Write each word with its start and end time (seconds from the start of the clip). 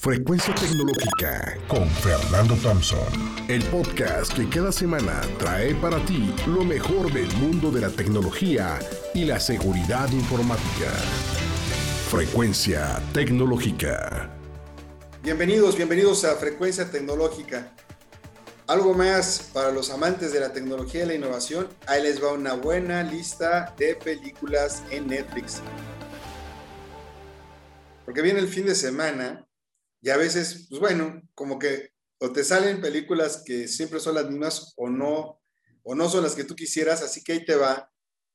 Frecuencia 0.00 0.54
Tecnológica 0.54 1.58
con 1.66 1.90
Fernando 1.90 2.54
Thompson. 2.62 3.00
El 3.48 3.64
podcast 3.64 4.32
que 4.32 4.48
cada 4.48 4.70
semana 4.70 5.22
trae 5.40 5.74
para 5.74 5.98
ti 6.06 6.32
lo 6.46 6.62
mejor 6.62 7.12
del 7.12 7.28
mundo 7.38 7.72
de 7.72 7.80
la 7.80 7.90
tecnología 7.90 8.78
y 9.12 9.24
la 9.24 9.40
seguridad 9.40 10.08
informática. 10.12 10.92
Frecuencia 12.08 13.02
Tecnológica. 13.12 14.30
Bienvenidos, 15.20 15.76
bienvenidos 15.76 16.24
a 16.24 16.36
Frecuencia 16.36 16.88
Tecnológica. 16.88 17.72
Algo 18.68 18.94
más 18.94 19.50
para 19.52 19.72
los 19.72 19.90
amantes 19.90 20.32
de 20.32 20.38
la 20.38 20.52
tecnología 20.52 21.02
y 21.02 21.06
la 21.08 21.14
innovación. 21.14 21.66
Ahí 21.88 22.04
les 22.04 22.22
va 22.22 22.34
una 22.34 22.54
buena 22.54 23.02
lista 23.02 23.74
de 23.76 23.96
películas 23.96 24.80
en 24.92 25.08
Netflix. 25.08 25.60
Porque 28.04 28.22
viene 28.22 28.38
el 28.38 28.48
fin 28.48 28.64
de 28.64 28.76
semana 28.76 29.44
y 30.00 30.10
a 30.10 30.16
veces, 30.16 30.66
pues 30.68 30.80
bueno, 30.80 31.22
como 31.34 31.58
que 31.58 31.90
o 32.20 32.32
te 32.32 32.44
salen 32.44 32.80
películas 32.80 33.42
que 33.44 33.68
siempre 33.68 34.00
son 34.00 34.16
las 34.16 34.28
mismas 34.28 34.74
o 34.76 34.88
no, 34.88 35.40
o 35.82 35.94
no 35.94 36.08
son 36.08 36.24
las 36.24 36.34
que 36.34 36.44
tú 36.44 36.56
quisieras, 36.56 37.02
así 37.02 37.22
que 37.22 37.32
ahí 37.32 37.44
te 37.44 37.54
va 37.54 37.90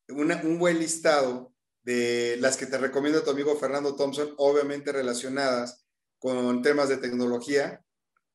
un 0.10 0.60
buen 0.60 0.80
listado 0.80 1.54
de 1.84 2.38
las 2.40 2.58
que 2.58 2.66
te 2.66 2.78
recomiendo 2.78 3.24
tu 3.24 3.32
amigo 3.32 3.58
Fernando 3.58 3.96
Thompson, 3.96 4.34
obviamente 4.38 4.92
relacionadas 4.92 5.86
con 6.18 6.62
temas 6.62 6.88
de 6.90 6.98
tecnología 6.98 7.84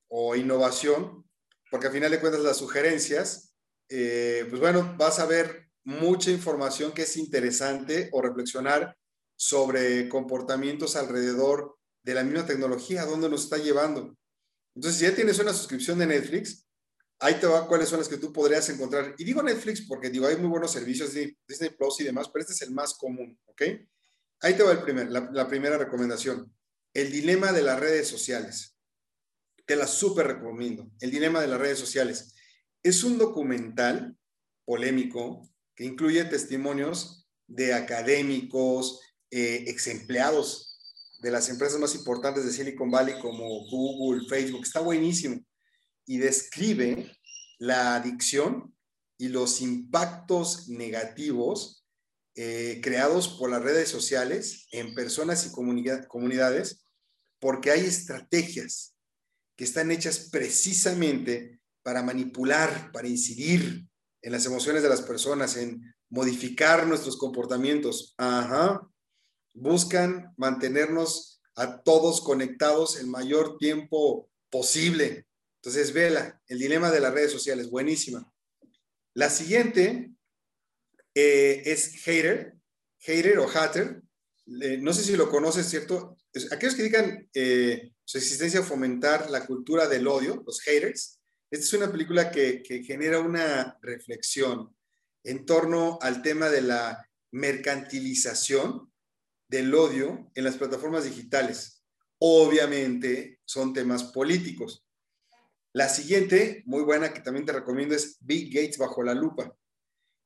o 0.08 0.36
innovación, 0.36 1.24
porque 1.70 1.86
al 1.86 1.92
final 1.92 2.10
de 2.10 2.20
cuentas 2.20 2.42
las 2.42 2.58
sugerencias, 2.58 3.54
eh, 3.88 4.46
pues 4.48 4.60
bueno, 4.60 4.94
vas 4.98 5.18
a 5.18 5.26
ver 5.26 5.70
mucha 5.84 6.30
información 6.30 6.92
que 6.92 7.02
es 7.02 7.16
interesante 7.16 8.10
o 8.12 8.20
reflexionar 8.20 8.96
sobre 9.36 10.08
comportamientos 10.08 10.96
alrededor 10.96 11.77
de 12.08 12.14
la 12.14 12.24
misma 12.24 12.46
tecnología, 12.46 13.02
a 13.02 13.04
dónde 13.04 13.28
nos 13.28 13.44
está 13.44 13.58
llevando. 13.58 14.16
Entonces, 14.74 14.98
si 14.98 15.04
ya 15.04 15.14
tienes 15.14 15.38
una 15.40 15.52
suscripción 15.52 15.98
de 15.98 16.06
Netflix, 16.06 16.66
ahí 17.18 17.34
te 17.34 17.46
va 17.46 17.68
cuáles 17.68 17.90
son 17.90 17.98
las 17.98 18.08
que 18.08 18.16
tú 18.16 18.32
podrías 18.32 18.66
encontrar. 18.70 19.14
Y 19.18 19.24
digo 19.24 19.42
Netflix 19.42 19.82
porque 19.82 20.08
digo, 20.08 20.26
hay 20.26 20.36
muy 20.36 20.48
buenos 20.48 20.72
servicios 20.72 21.12
de 21.12 21.36
Disney 21.46 21.68
Plus 21.68 22.00
y 22.00 22.04
demás, 22.04 22.30
pero 22.32 22.40
este 22.40 22.54
es 22.54 22.62
el 22.62 22.70
más 22.70 22.94
común, 22.94 23.38
¿ok? 23.44 23.62
Ahí 24.40 24.54
te 24.54 24.62
va 24.62 24.72
el 24.72 24.80
primer, 24.80 25.10
la, 25.10 25.48
primera 25.48 25.76
recomendación. 25.76 26.50
El 26.94 27.12
dilema 27.12 27.52
de 27.52 27.60
las 27.60 27.78
redes 27.78 28.08
sociales. 28.08 28.74
Te 29.66 29.76
la 29.76 29.86
súper 29.86 30.28
recomiendo. 30.28 30.90
El 31.00 31.10
dilema 31.10 31.42
de 31.42 31.48
las 31.48 31.60
redes 31.60 31.78
sociales. 31.78 32.34
Es 32.82 33.04
un 33.04 33.18
documental 33.18 34.16
polémico 34.64 35.46
que 35.74 35.84
incluye 35.84 36.24
testimonios 36.24 37.28
de 37.46 37.74
académicos, 37.74 39.02
eh, 39.30 39.64
ex 39.66 39.88
empleados 39.88 40.68
de 41.18 41.30
las 41.30 41.48
empresas 41.48 41.80
más 41.80 41.94
importantes 41.94 42.44
de 42.44 42.52
Silicon 42.52 42.90
Valley 42.90 43.18
como 43.20 43.66
Google, 43.68 44.26
Facebook, 44.28 44.62
está 44.62 44.80
buenísimo 44.80 45.40
y 46.06 46.18
describe 46.18 47.16
la 47.58 47.96
adicción 47.96 48.74
y 49.18 49.28
los 49.28 49.60
impactos 49.60 50.68
negativos 50.68 51.84
eh, 52.36 52.80
creados 52.82 53.28
por 53.28 53.50
las 53.50 53.62
redes 53.62 53.88
sociales 53.88 54.68
en 54.70 54.94
personas 54.94 55.44
y 55.44 55.50
comunidades, 55.50 56.84
porque 57.40 57.72
hay 57.72 57.80
estrategias 57.80 58.94
que 59.56 59.64
están 59.64 59.90
hechas 59.90 60.28
precisamente 60.30 61.60
para 61.82 62.02
manipular, 62.02 62.92
para 62.92 63.08
incidir 63.08 63.88
en 64.22 64.32
las 64.32 64.46
emociones 64.46 64.84
de 64.84 64.88
las 64.88 65.02
personas, 65.02 65.56
en 65.56 65.82
modificar 66.10 66.86
nuestros 66.86 67.16
comportamientos. 67.16 68.14
Ajá 68.18 68.88
buscan 69.60 70.32
mantenernos 70.36 71.40
a 71.54 71.82
todos 71.82 72.20
conectados 72.20 72.98
el 73.00 73.08
mayor 73.08 73.58
tiempo 73.58 74.30
posible. 74.50 75.26
Entonces, 75.56 75.92
vela, 75.92 76.40
el 76.46 76.58
dilema 76.58 76.90
de 76.90 77.00
las 77.00 77.12
redes 77.12 77.32
sociales, 77.32 77.68
buenísima. 77.68 78.32
La 79.14 79.28
siguiente 79.28 80.12
eh, 81.14 81.62
es 81.64 81.96
Hater, 82.04 82.54
Hater 83.00 83.38
o 83.40 83.48
Hatter. 83.48 84.02
no 84.46 84.92
sé 84.92 85.02
si 85.02 85.16
lo 85.16 85.28
conoces, 85.28 85.66
¿cierto? 85.66 86.16
Aquellos 86.52 86.76
que 86.76 86.84
digan 86.84 87.28
eh, 87.34 87.92
su 88.04 88.18
existencia 88.18 88.62
fomentar 88.62 89.28
la 89.28 89.44
cultura 89.44 89.88
del 89.88 90.06
odio, 90.06 90.42
los 90.46 90.60
haters. 90.60 91.18
Esta 91.50 91.64
es 91.64 91.72
una 91.72 91.90
película 91.90 92.30
que, 92.30 92.62
que 92.62 92.84
genera 92.84 93.18
una 93.18 93.76
reflexión 93.82 94.74
en 95.24 95.44
torno 95.44 95.98
al 96.00 96.22
tema 96.22 96.48
de 96.48 96.62
la 96.62 97.10
mercantilización 97.32 98.92
del 99.48 99.74
odio 99.74 100.30
en 100.34 100.44
las 100.44 100.56
plataformas 100.56 101.04
digitales. 101.04 101.82
Obviamente 102.18 103.40
son 103.44 103.72
temas 103.72 104.04
políticos. 104.04 104.84
La 105.72 105.88
siguiente, 105.88 106.62
muy 106.66 106.82
buena, 106.82 107.12
que 107.12 107.20
también 107.20 107.46
te 107.46 107.52
recomiendo, 107.52 107.94
es 107.94 108.16
Big 108.20 108.52
Gates 108.52 108.78
bajo 108.78 109.02
la 109.02 109.14
lupa. 109.14 109.54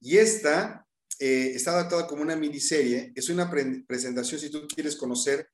Y 0.01 0.19
esta 0.19 0.87
eh, 1.19 1.53
está 1.55 1.73
adaptada 1.73 2.07
como 2.07 2.23
una 2.23 2.37
miniserie. 2.37 3.13
Es 3.15 3.29
una 3.29 3.51
presentación, 3.51 4.41
si 4.41 4.51
tú 4.51 4.67
quieres 4.67 4.97
conocer, 4.97 5.49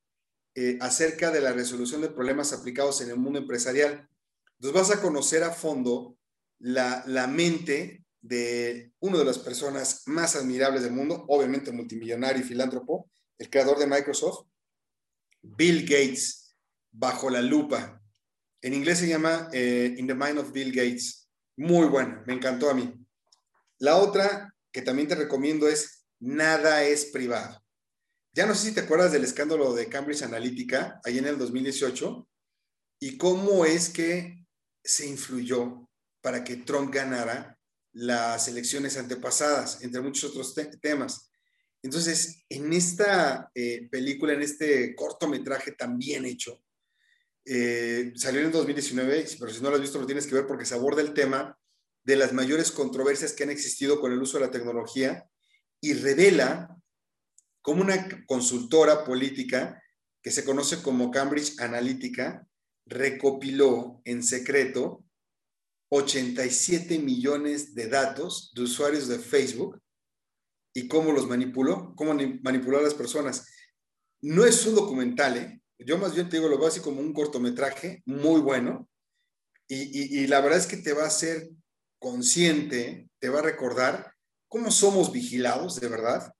eh, 0.54 0.78
acerca 0.80 1.30
de 1.30 1.40
la 1.40 1.52
resolución 1.52 2.00
de 2.00 2.10
problemas 2.10 2.52
aplicados 2.52 3.00
en 3.00 3.10
el 3.10 3.16
mundo 3.16 3.38
empresarial. 3.38 4.08
Entonces 4.58 4.88
vas 4.88 4.98
a 4.98 5.02
conocer 5.02 5.42
a 5.42 5.52
fondo 5.52 6.16
la, 6.58 7.04
la 7.06 7.26
mente 7.26 8.04
de 8.20 8.92
una 9.00 9.18
de 9.18 9.24
las 9.24 9.38
personas 9.38 10.02
más 10.06 10.36
admirables 10.36 10.82
del 10.82 10.92
mundo, 10.92 11.24
obviamente 11.28 11.70
multimillonario 11.70 12.42
y 12.42 12.46
filántropo, 12.46 13.10
el 13.38 13.50
creador 13.50 13.78
de 13.78 13.86
Microsoft, 13.86 14.46
Bill 15.42 15.82
Gates, 15.82 16.54
bajo 16.90 17.30
la 17.30 17.40
lupa. 17.40 18.02
En 18.60 18.74
inglés 18.74 18.98
se 18.98 19.08
llama 19.08 19.48
eh, 19.52 19.94
In 19.96 20.06
the 20.06 20.14
Mind 20.14 20.38
of 20.38 20.52
Bill 20.52 20.72
Gates. 20.72 21.28
Muy 21.56 21.86
buena, 21.86 22.22
me 22.26 22.34
encantó 22.34 22.70
a 22.70 22.74
mí. 22.74 22.92
La 23.78 23.96
otra 23.96 24.54
que 24.72 24.82
también 24.82 25.08
te 25.08 25.14
recomiendo 25.14 25.68
es 25.68 25.98
Nada 26.20 26.82
es 26.82 27.06
privado. 27.06 27.62
Ya 28.32 28.46
no 28.46 28.54
sé 28.54 28.68
si 28.68 28.74
te 28.74 28.80
acuerdas 28.80 29.12
del 29.12 29.24
escándalo 29.24 29.72
de 29.72 29.88
Cambridge 29.88 30.22
Analytica, 30.22 31.00
ahí 31.04 31.18
en 31.18 31.26
el 31.26 31.38
2018, 31.38 32.28
y 33.00 33.16
cómo 33.16 33.64
es 33.64 33.88
que 33.88 34.44
se 34.82 35.06
influyó 35.06 35.88
para 36.20 36.42
que 36.42 36.56
Trump 36.56 36.92
ganara 36.92 37.56
las 37.92 38.48
elecciones 38.48 38.96
antepasadas, 38.96 39.82
entre 39.82 40.00
muchos 40.00 40.30
otros 40.30 40.54
temas. 40.80 41.27
Entonces, 41.88 42.44
en 42.50 42.70
esta 42.74 43.50
eh, 43.54 43.88
película, 43.90 44.34
en 44.34 44.42
este 44.42 44.94
cortometraje 44.94 45.72
tan 45.72 45.96
bien 45.96 46.26
hecho, 46.26 46.62
eh, 47.46 48.12
salió 48.14 48.42
en 48.42 48.52
2019, 48.52 49.24
pero 49.40 49.50
si 49.50 49.62
no 49.62 49.70
lo 49.70 49.76
has 49.76 49.80
visto 49.80 49.98
lo 49.98 50.04
tienes 50.04 50.26
que 50.26 50.34
ver 50.34 50.46
porque 50.46 50.66
se 50.66 50.74
aborda 50.74 51.00
el 51.00 51.14
tema 51.14 51.58
de 52.04 52.16
las 52.16 52.34
mayores 52.34 52.72
controversias 52.72 53.32
que 53.32 53.44
han 53.44 53.48
existido 53.48 54.02
con 54.02 54.12
el 54.12 54.20
uso 54.20 54.38
de 54.38 54.44
la 54.44 54.50
tecnología 54.50 55.30
y 55.80 55.94
revela 55.94 56.76
cómo 57.62 57.80
una 57.80 58.22
consultora 58.26 59.02
política 59.02 59.82
que 60.22 60.30
se 60.30 60.44
conoce 60.44 60.82
como 60.82 61.10
Cambridge 61.10 61.58
Analytica 61.58 62.46
recopiló 62.84 64.02
en 64.04 64.22
secreto 64.22 65.06
87 65.88 66.98
millones 66.98 67.74
de 67.74 67.88
datos 67.88 68.52
de 68.54 68.60
usuarios 68.60 69.08
de 69.08 69.18
Facebook 69.18 69.80
y 70.74 70.88
cómo 70.88 71.12
los 71.12 71.26
manipuló, 71.26 71.94
cómo 71.96 72.14
manipuló 72.42 72.78
a 72.78 72.82
las 72.82 72.94
personas. 72.94 73.46
No 74.20 74.44
es 74.44 74.64
un 74.66 74.74
documental, 74.74 75.36
¿eh? 75.36 75.62
yo 75.78 75.98
más 75.98 76.14
bien 76.14 76.28
te 76.28 76.36
digo, 76.36 76.48
lo 76.48 76.58
veo 76.58 76.68
así 76.68 76.80
como 76.80 77.00
un 77.00 77.12
cortometraje 77.12 78.02
muy 78.04 78.40
bueno 78.40 78.88
y, 79.70 80.26
la 80.26 80.40
verdad 80.40 80.58
es 80.58 80.66
que 80.66 80.78
te 80.78 80.94
va 80.94 81.04
a 81.04 81.08
hacer 81.08 81.50
consciente, 81.98 83.10
te 83.18 83.28
va 83.28 83.40
a 83.40 83.42
recordar 83.42 84.14
cómo 84.48 84.70
somos 84.70 85.12
vigilados, 85.12 85.78
de 85.78 85.88
verdad. 85.88 86.32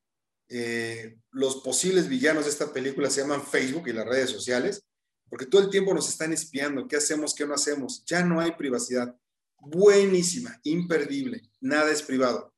Eh, 0.48 1.18
los 1.30 1.56
posibles 1.56 2.08
villanos 2.08 2.44
de 2.44 2.50
esta 2.50 2.72
película 2.72 3.10
se 3.10 3.20
llaman 3.20 3.46
Facebook 3.46 3.86
y 3.88 3.92
las 3.92 4.06
redes 4.06 4.30
sociales, 4.30 4.82
porque 5.28 5.44
todo 5.44 5.60
el 5.60 5.68
tiempo 5.68 5.92
nos 5.92 6.08
están 6.08 6.32
espiando, 6.32 6.88
qué 6.88 6.96
hacemos, 6.96 7.34
qué 7.34 7.46
no 7.46 7.54
hacemos. 7.54 8.02
Ya 8.06 8.24
no 8.24 8.40
hay 8.40 8.52
privacidad. 8.52 9.14
Buenísima, 9.58 10.58
imperdible, 10.62 11.42
nada 11.60 11.90
es 11.92 12.02
privado. 12.02 12.54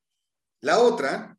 La 0.60 0.78
otra 0.78 1.36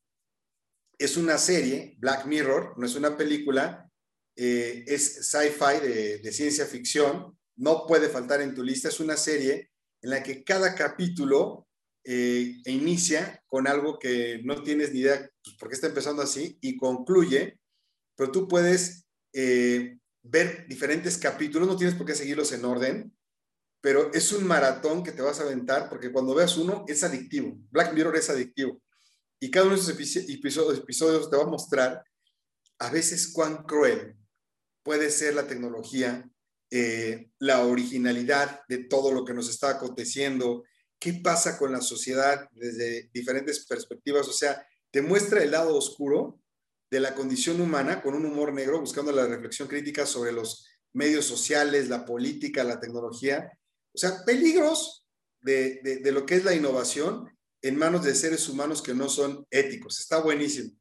es 1.03 1.17
una 1.17 1.37
serie, 1.37 1.95
Black 1.97 2.25
Mirror, 2.25 2.75
no 2.77 2.85
es 2.85 2.95
una 2.95 3.17
película, 3.17 3.89
eh, 4.35 4.83
es 4.87 5.27
sci-fi 5.27 5.79
de, 5.81 6.31
ciencia 6.31 6.65
ficción, 6.65 7.37
no 7.55 7.85
puede 7.87 8.07
faltar 8.07 8.41
en 8.41 8.53
tu 8.53 8.63
lista, 8.63 8.89
es 8.89 8.99
una 8.99 9.17
serie 9.17 9.71
en 10.01 10.09
la 10.11 10.21
que 10.21 10.43
cada 10.43 10.75
capítulo 10.75 11.67
eh, 12.03 12.55
inicia 12.65 13.43
con 13.47 13.67
algo 13.67 13.97
que 13.99 14.41
no 14.43 14.61
tienes 14.63 14.93
ni 14.93 14.99
idea 14.99 15.29
pues, 15.43 15.55
por 15.57 15.69
qué 15.69 15.75
está 15.75 15.87
empezando 15.87 16.21
así 16.21 16.57
y 16.61 16.77
concluye, 16.77 17.59
pero 18.15 18.31
tú 18.31 18.47
puedes 18.47 19.05
eh, 19.33 19.97
ver 20.21 20.67
diferentes 20.67 21.17
capítulos, 21.17 21.67
no 21.67 21.77
tienes 21.77 21.95
por 21.95 22.05
qué 22.05 22.13
seguirlos 22.13 22.51
en 22.51 22.65
orden, 22.65 23.13
pero 23.81 24.13
es 24.13 24.31
un 24.31 24.45
maratón 24.45 25.03
que 25.03 25.11
te 25.11 25.23
vas 25.23 25.39
a 25.39 25.43
aventar 25.43 25.89
porque 25.89 26.11
cuando 26.11 26.35
veas 26.35 26.55
uno 26.57 26.85
es 26.87 27.03
adictivo. 27.03 27.57
Black 27.71 27.93
Mirror 27.93 28.15
es 28.15 28.29
adictivo. 28.29 28.79
Y 29.43 29.49
cada 29.49 29.65
uno 29.65 29.75
de 29.75 29.81
esos 29.81 29.89
episodios, 30.79 31.29
te 31.29 31.35
va 31.35 31.43
a 31.43 31.47
mostrar 31.47 32.05
a 32.77 32.91
veces 32.91 33.31
cuán 33.33 33.63
cruel 33.63 34.15
puede 34.83 35.09
ser 35.09 35.33
la 35.33 35.47
tecnología 35.47 36.29
eh, 36.69 37.31
la 37.39 37.65
originalidad 37.65 38.61
de 38.69 38.85
todo 38.85 39.11
lo 39.11 39.25
que 39.25 39.33
nos 39.33 39.49
está 39.49 39.71
aconteciendo, 39.71 40.63
qué 40.99 41.13
pasa 41.15 41.57
con 41.57 41.71
la 41.71 41.81
sociedad 41.81 42.47
desde 42.51 43.09
diferentes 43.13 43.65
perspectivas, 43.65 44.27
o 44.27 44.31
sea, 44.31 44.65
te 44.91 45.01
muestra 45.01 45.43
el 45.43 45.51
lado 45.51 45.75
oscuro 45.75 46.39
de 46.89 46.99
la 46.99 47.15
condición 47.15 47.59
humana 47.59 48.01
con 48.01 48.13
un 48.13 48.25
humor 48.25 48.53
negro, 48.53 48.79
buscando 48.79 49.11
la 49.11 49.25
reflexión 49.25 49.67
crítica 49.67 50.05
sobre 50.05 50.31
los 50.31 50.67
medios 50.93 51.25
sociales, 51.25 51.89
la 51.89 52.05
política, 52.05 52.63
la 52.63 52.79
tecnología, 52.79 53.51
o 53.93 53.97
sea, 53.97 54.23
peligros 54.23 55.05
de, 55.41 55.81
de 55.83 56.11
lo 56.11 56.27
que 56.27 56.35
es 56.35 56.45
la 56.45 56.53
innovación 56.53 57.27
en 57.61 57.77
manos 57.77 58.03
de 58.03 58.15
seres 58.15 58.47
humanos 58.49 58.81
que 58.81 58.93
no 58.93 59.09
son 59.09 59.45
éticos. 59.51 59.99
Está 59.99 60.19
buenísimo. 60.19 60.71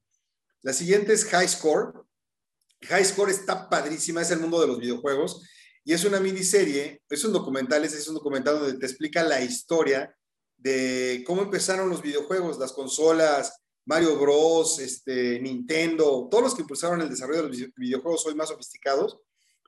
La 0.62 0.72
siguiente 0.72 1.12
es 1.12 1.24
High 1.24 1.48
Score. 1.48 2.04
High 2.82 3.04
Score 3.04 3.30
está 3.30 3.68
padrísima, 3.68 4.22
es 4.22 4.30
el 4.30 4.40
mundo 4.40 4.60
de 4.60 4.66
los 4.66 4.78
videojuegos 4.78 5.42
y 5.84 5.92
es 5.92 6.04
una 6.04 6.20
miniserie, 6.20 7.02
es 7.08 7.24
un 7.24 7.32
documental, 7.32 7.84
es 7.84 8.08
un 8.08 8.14
documental 8.14 8.58
donde 8.58 8.78
te 8.78 8.86
explica 8.86 9.22
la 9.22 9.42
historia 9.42 10.14
de 10.56 11.22
cómo 11.26 11.42
empezaron 11.42 11.88
los 11.88 12.02
videojuegos, 12.02 12.58
las 12.58 12.72
consolas, 12.72 13.60
Mario 13.86 14.16
Bros, 14.18 14.78
este, 14.78 15.40
Nintendo, 15.40 16.28
todos 16.30 16.44
los 16.44 16.54
que 16.54 16.62
impulsaron 16.62 17.00
el 17.00 17.08
desarrollo 17.08 17.42
de 17.42 17.48
los 17.48 17.74
videojuegos 17.76 18.26
hoy 18.26 18.34
más 18.34 18.48
sofisticados. 18.48 19.18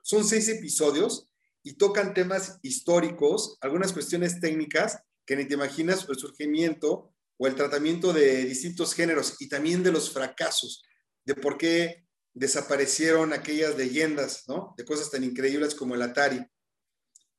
Son 0.01 0.23
seis 0.23 0.47
episodios 0.49 1.27
y 1.63 1.73
tocan 1.73 2.13
temas 2.13 2.59
históricos, 2.61 3.57
algunas 3.61 3.91
cuestiones 3.91 4.39
técnicas 4.39 4.99
que 5.25 5.35
ni 5.35 5.45
te 5.45 5.53
imaginas 5.53 6.05
el 6.07 6.17
surgimiento 6.17 7.13
o 7.37 7.47
el 7.47 7.55
tratamiento 7.55 8.13
de 8.13 8.45
distintos 8.45 8.93
géneros 8.93 9.35
y 9.39 9.49
también 9.49 9.83
de 9.83 9.91
los 9.91 10.11
fracasos, 10.11 10.83
de 11.25 11.35
por 11.35 11.57
qué 11.57 12.05
desaparecieron 12.33 13.33
aquellas 13.33 13.77
leyendas, 13.77 14.43
¿no? 14.47 14.73
De 14.77 14.85
cosas 14.85 15.11
tan 15.11 15.23
increíbles 15.23 15.75
como 15.75 15.95
el 15.95 16.01
Atari. 16.01 16.43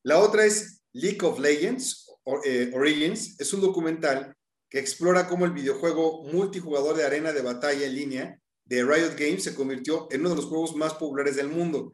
La 0.03 0.19
otra 0.19 0.45
es 0.45 0.83
League 0.93 1.19
of 1.23 1.39
Legends, 1.39 2.11
eh, 2.45 2.71
Origins, 2.75 3.39
es 3.41 3.53
un 3.53 3.61
documental 3.61 4.37
que 4.71 4.79
explora 4.79 5.29
cómo 5.29 5.45
el 5.45 5.53
videojuego 5.53 6.25
multijugador 6.25 6.97
de 6.97 7.05
arena 7.05 7.33
de 7.33 7.43
batalla 7.43 7.87
en 7.87 7.95
línea 7.95 8.41
de 8.65 8.83
Riot 8.83 9.15
Games 9.17 9.45
se 9.45 9.55
convirtió 9.55 10.09
en 10.11 10.21
uno 10.21 10.31
de 10.31 10.37
los 10.37 10.47
juegos 10.47 10.75
más 10.75 10.95
populares 10.95 11.37
del 11.37 11.49
mundo. 11.49 11.93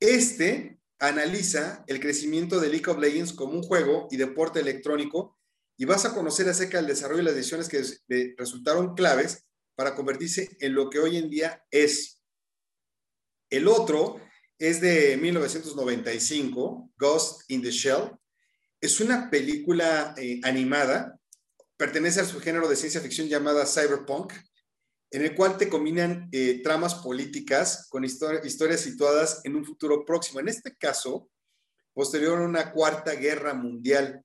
Este 0.00 0.71
analiza 1.02 1.84
el 1.88 1.98
crecimiento 1.98 2.60
de 2.60 2.68
League 2.68 2.88
of 2.88 2.98
Legends 2.98 3.32
como 3.32 3.54
un 3.54 3.62
juego 3.62 4.06
y 4.12 4.16
deporte 4.16 4.60
electrónico 4.60 5.36
y 5.76 5.84
vas 5.84 6.04
a 6.04 6.14
conocer 6.14 6.48
acerca 6.48 6.76
del 6.76 6.86
desarrollo 6.86 7.22
y 7.22 7.24
las 7.24 7.34
decisiones 7.34 7.68
que 7.68 8.34
resultaron 8.38 8.94
claves 8.94 9.44
para 9.74 9.96
convertirse 9.96 10.56
en 10.60 10.74
lo 10.74 10.90
que 10.90 11.00
hoy 11.00 11.16
en 11.16 11.28
día 11.28 11.64
es. 11.72 12.22
El 13.50 13.66
otro 13.66 14.20
es 14.58 14.80
de 14.80 15.16
1995, 15.16 16.92
Ghost 16.96 17.50
in 17.50 17.62
the 17.62 17.72
Shell. 17.72 18.12
Es 18.80 19.00
una 19.00 19.28
película 19.28 20.14
eh, 20.16 20.40
animada, 20.44 21.18
pertenece 21.76 22.20
al 22.20 22.26
subgénero 22.26 22.68
de 22.68 22.76
ciencia 22.76 23.00
ficción 23.00 23.26
llamada 23.26 23.66
cyberpunk, 23.66 24.32
en 25.12 25.22
el 25.22 25.34
cual 25.34 25.58
te 25.58 25.68
combinan 25.68 26.28
eh, 26.32 26.62
tramas 26.62 26.94
políticas 26.96 27.86
con 27.90 28.02
historias 28.02 28.80
situadas 28.80 29.42
en 29.44 29.54
un 29.54 29.64
futuro 29.64 30.06
próximo. 30.06 30.40
En 30.40 30.48
este 30.48 30.74
caso, 30.74 31.28
posterior 31.92 32.38
a 32.38 32.46
una 32.46 32.72
cuarta 32.72 33.12
guerra 33.12 33.52
mundial, 33.52 34.24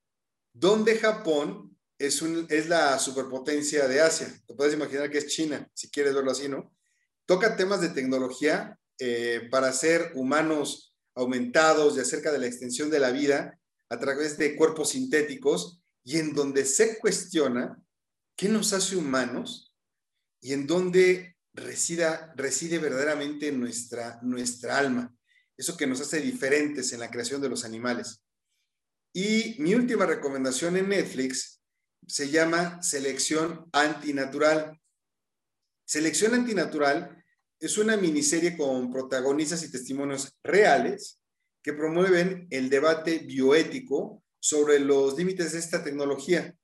donde 0.53 0.97
Japón 0.97 1.77
es, 1.99 2.21
la 2.69 2.97
superpotencia 2.99 3.85
de 3.87 3.99
Asia. 3.99 4.33
Te 4.47 4.53
puedes 4.53 4.73
imaginar 4.73 5.11
que 5.11 5.17
es 5.17 5.27
China, 5.27 5.69
si 5.73 5.89
quieres 5.89 6.15
verlo 6.15 6.31
así, 6.31 6.47
¿no? 6.47 6.73
Toca 7.25 7.57
temas 7.57 7.81
de 7.81 7.89
tecnología 7.89 8.79
eh, 8.97 9.47
para 9.51 9.73
ser 9.73 10.13
humanos 10.15 10.95
aumentados 11.15 11.97
y 11.97 11.99
acerca 11.99 12.31
de 12.31 12.39
la 12.39 12.47
extensión 12.47 12.89
de 12.89 12.99
la 12.99 13.11
vida 13.11 13.59
a 13.89 13.99
través 13.99 14.37
de 14.37 14.55
cuerpos 14.55 14.91
sintéticos 14.91 15.81
y 16.05 16.17
en 16.17 16.33
donde 16.33 16.63
se 16.63 16.97
cuestiona 16.97 17.77
qué 18.37 18.47
nos 18.47 18.71
hace 18.71 18.95
humanos 18.95 19.66
y 20.41 20.53
en 20.53 20.67
donde 20.67 21.35
resida, 21.53 22.33
reside 22.35 22.77
verdaderamente 22.79 23.51
nuestra, 23.51 24.19
nuestra 24.21 24.77
alma, 24.77 25.13
eso 25.57 25.75
que 25.75 25.87
nos 25.87 26.01
hace 26.01 26.21
diferentes 26.21 26.93
en 26.93 26.99
la 26.99 27.09
creación 27.09 27.41
de 27.41 27.49
los 27.49 27.65
animales. 27.65 28.21
Y 29.13 29.55
mi 29.59 29.73
última 29.73 30.05
recomendación 30.05 30.77
en 30.77 30.89
Netflix 30.89 31.61
se 32.07 32.29
llama 32.29 32.81
Selección 32.83 33.67
Antinatural. 33.71 34.79
Selección 35.85 36.35
Antinatural 36.35 37.23
es 37.59 37.77
una 37.77 37.97
miniserie 37.97 38.55
con 38.55 38.91
protagonistas 38.91 39.63
y 39.63 39.71
testimonios 39.71 40.31
reales 40.43 41.19
que 41.63 41.73
promueven 41.73 42.47
el 42.51 42.69
debate 42.69 43.19
bioético 43.19 44.23
sobre 44.39 44.79
los 44.79 45.17
límites 45.17 45.53
de 45.53 45.59
esta 45.59 45.83
tecnología. 45.83 46.55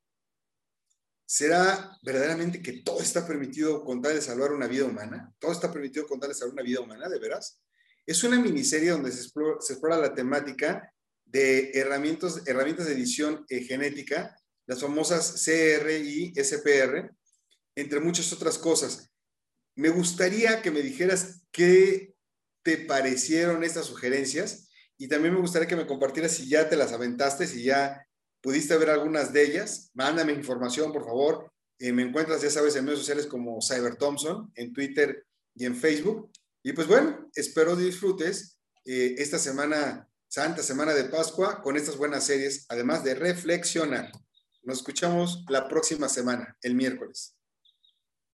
¿Será 1.34 1.98
verdaderamente 2.04 2.62
que 2.62 2.84
todo 2.84 3.02
está 3.02 3.26
permitido 3.26 3.84
con 3.84 4.02
tal 4.02 4.14
de 4.14 4.22
salvar 4.22 4.52
una 4.52 4.68
vida 4.68 4.86
humana? 4.86 5.34
¿Todo 5.40 5.52
está 5.52 5.72
permitido 5.72 6.06
con 6.06 6.20
tal 6.20 6.30
de 6.30 6.36
salvar 6.36 6.54
una 6.54 6.64
vida 6.64 6.82
humana, 6.82 7.10
de 7.10 7.20
veras? 7.20 7.60
Es 8.06 8.24
una 8.24 8.40
miniserie 8.40 8.92
donde 8.92 9.12
se 9.12 9.22
explora, 9.24 9.98
la 9.98 10.14
temática 10.14 10.94
de 11.26 11.72
herramientas, 11.74 12.44
herramientas 12.46 12.86
de 12.86 12.94
edición 12.94 13.46
eh, 13.50 13.64
genética, 13.64 14.36
las 14.68 14.82
famosas 14.82 15.44
CR 15.44 15.90
y 15.92 16.34
SPR, 16.36 17.10
entre 17.76 18.00
muchas 18.00 18.32
otras 18.32 18.58
cosas 18.58 19.10
me 19.76 19.90
gustaría 19.90 20.62
que 20.62 20.72
me 20.72 20.82
dijeras 20.82 21.42
qué 21.52 22.14
te 22.64 22.78
parecieron 22.78 23.64
estas 23.64 23.86
sugerencias 23.86 24.70
y 24.98 25.08
también 25.08 25.34
me 25.34 25.40
gustaría 25.40 25.68
que 25.68 25.76
me 25.76 25.88
compartieras 25.88 26.34
si 26.34 26.48
ya 26.48 26.70
te 26.70 26.78
las 26.78 26.94
aventaste, 26.94 27.48
si 27.48 27.64
ya 27.64 28.06
pudiste 28.44 28.78
ver 28.78 28.92
algunas 28.92 29.34
de 29.34 29.44
ellas. 29.44 29.90
Mándame 29.95 30.34
información, 30.34 30.92
por 30.92 31.06
favor. 31.06 31.51
Eh, 31.80 31.92
me 31.92 32.04
encuentras, 32.04 32.42
ya 32.42 32.51
sabes, 32.51 32.75
en 32.75 32.86
medios 32.86 33.00
sociales 33.00 33.25
como 33.25 33.60
Cyber 33.62 33.95
Thompson, 33.95 34.51
en 34.56 34.74
Twitter 34.74 35.25
y 35.56 35.66
en 35.66 35.75
Facebook. 35.75 36.30
Y 36.62 36.74
pues 36.74 36.88
bueno, 36.88 37.30
espero 37.34 37.75
disfrutes 37.75 38.60
eh, 38.86 39.16
esta 39.18 39.40
semana, 39.40 40.07
Santa 40.28 40.62
Semana 40.62 40.94
de 40.94 41.06
Pascua, 41.06 41.62
con 41.62 41.78
estas 41.78 41.98
buenas 41.98 42.25
series, 42.25 42.66
además 42.69 43.04
de 43.04 43.16
reflexionar. 43.16 44.12
Nos 44.62 44.78
escuchamos 44.78 45.44
la 45.50 45.68
próxima 45.68 46.07
semana, 46.07 46.57
el 46.62 46.75
miércoles. 46.75 47.36